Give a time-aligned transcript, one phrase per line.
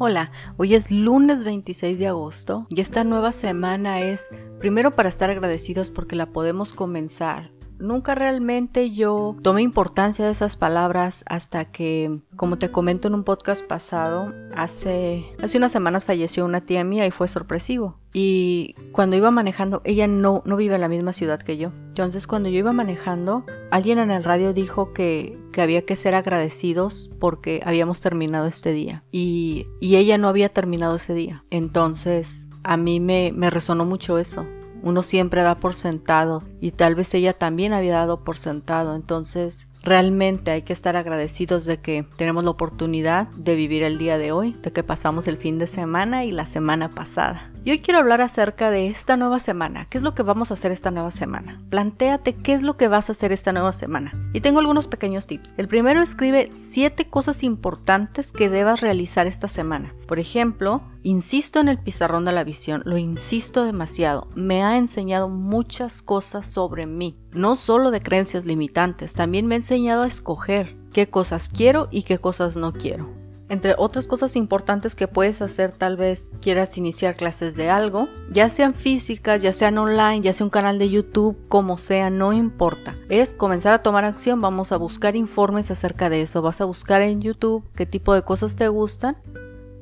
[0.00, 4.28] Hola, hoy es lunes 26 de agosto y esta nueva semana es
[4.60, 10.56] primero para estar agradecidos porque la podemos comenzar nunca realmente yo tomé importancia de esas
[10.56, 16.44] palabras hasta que, como te comento en un podcast pasado, hace, hace unas semanas falleció
[16.44, 17.98] una tía mía y fue sorpresivo.
[18.12, 21.72] Y cuando iba manejando, ella no, no vive en la misma ciudad que yo.
[21.88, 26.14] Entonces cuando yo iba manejando, alguien en el radio dijo que, que había que ser
[26.14, 29.04] agradecidos porque habíamos terminado este día.
[29.10, 31.44] Y, y ella no había terminado ese día.
[31.50, 34.46] Entonces a mí me, me resonó mucho eso
[34.82, 38.94] uno siempre da por sentado y tal vez ella también había dado por sentado.
[38.94, 44.18] Entonces, realmente hay que estar agradecidos de que tenemos la oportunidad de vivir el día
[44.18, 47.52] de hoy, de que pasamos el fin de semana y la semana pasada.
[47.68, 49.84] Y hoy quiero hablar acerca de esta nueva semana.
[49.84, 51.60] ¿Qué es lo que vamos a hacer esta nueva semana?
[51.68, 54.14] Plantéate qué es lo que vas a hacer esta nueva semana.
[54.32, 55.52] Y tengo algunos pequeños tips.
[55.58, 59.94] El primero escribe 7 cosas importantes que debas realizar esta semana.
[60.06, 64.28] Por ejemplo, insisto en el pizarrón de la visión, lo insisto demasiado.
[64.34, 67.18] Me ha enseñado muchas cosas sobre mí.
[67.32, 72.04] No solo de creencias limitantes, también me ha enseñado a escoger qué cosas quiero y
[72.04, 73.27] qué cosas no quiero.
[73.50, 78.50] Entre otras cosas importantes que puedes hacer, tal vez quieras iniciar clases de algo, ya
[78.50, 82.94] sean físicas, ya sean online, ya sea un canal de YouTube, como sea, no importa.
[83.08, 87.00] Es comenzar a tomar acción, vamos a buscar informes acerca de eso, vas a buscar
[87.00, 89.16] en YouTube qué tipo de cosas te gustan.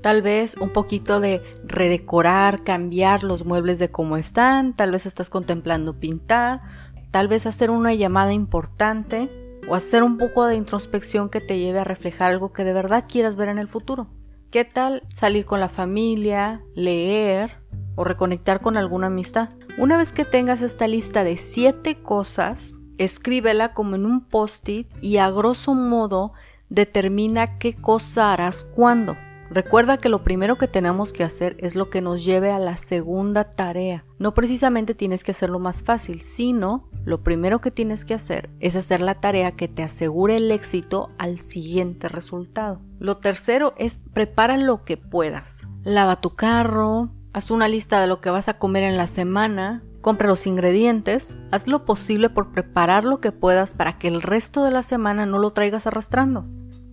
[0.00, 5.28] Tal vez un poquito de redecorar, cambiar los muebles de cómo están, tal vez estás
[5.28, 6.60] contemplando pintar,
[7.10, 9.28] tal vez hacer una llamada importante,
[9.68, 13.04] o hacer un poco de introspección que te lleve a reflejar algo que de verdad
[13.08, 14.08] quieras ver en el futuro.
[14.50, 17.58] ¿Qué tal salir con la familia, leer
[17.96, 19.50] o reconectar con alguna amistad?
[19.78, 25.18] Una vez que tengas esta lista de siete cosas, escríbela como en un post-it y
[25.18, 26.32] a grosso modo
[26.68, 29.16] determina qué cosa harás cuándo.
[29.50, 32.76] Recuerda que lo primero que tenemos que hacer es lo que nos lleve a la
[32.76, 34.04] segunda tarea.
[34.18, 38.74] No precisamente tienes que hacerlo más fácil, sino lo primero que tienes que hacer es
[38.74, 42.80] hacer la tarea que te asegure el éxito al siguiente resultado.
[42.98, 45.68] Lo tercero es prepara lo que puedas.
[45.84, 49.84] Lava tu carro, haz una lista de lo que vas a comer en la semana,
[50.00, 54.64] compra los ingredientes, haz lo posible por preparar lo que puedas para que el resto
[54.64, 56.44] de la semana no lo traigas arrastrando.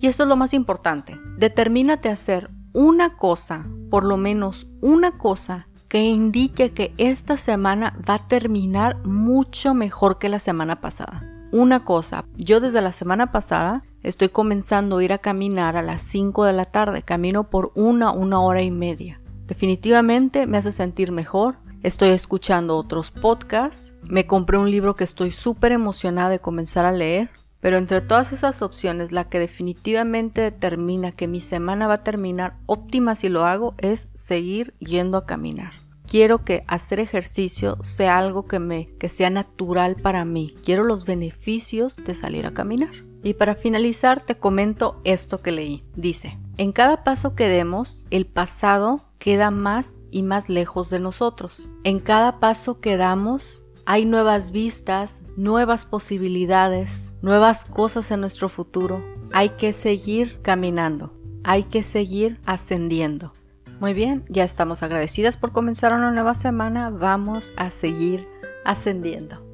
[0.00, 1.20] Y eso es lo más importante.
[1.38, 7.98] Determínate a hacer una cosa, por lo menos una cosa, que indique que esta semana
[8.08, 11.24] va a terminar mucho mejor que la semana pasada.
[11.50, 16.02] Una cosa, yo desde la semana pasada estoy comenzando a ir a caminar a las
[16.02, 19.20] 5 de la tarde, camino por una, una hora y media.
[19.48, 25.32] Definitivamente me hace sentir mejor, estoy escuchando otros podcasts, me compré un libro que estoy
[25.32, 31.12] súper emocionada de comenzar a leer, pero entre todas esas opciones, la que definitivamente determina
[31.12, 35.72] que mi semana va a terminar óptima si lo hago es seguir yendo a caminar.
[36.06, 40.56] Quiero que hacer ejercicio sea algo que me que sea natural para mí.
[40.64, 42.90] Quiero los beneficios de salir a caminar.
[43.22, 45.84] Y para finalizar te comento esto que leí.
[45.94, 51.70] Dice, en cada paso que demos, el pasado queda más y más lejos de nosotros.
[51.84, 59.04] En cada paso que damos, hay nuevas vistas, nuevas posibilidades, nuevas cosas en nuestro futuro.
[59.32, 61.12] Hay que seguir caminando,
[61.42, 63.32] hay que seguir ascendiendo.
[63.80, 66.90] Muy bien, ya estamos agradecidas por comenzar una nueva semana.
[66.90, 68.28] Vamos a seguir
[68.64, 69.44] ascendiendo.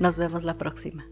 [0.00, 1.06] Nos vemos la próxima.